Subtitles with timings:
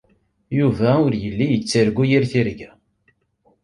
[0.57, 2.71] Yuba ur yelli yettargu yir tirga.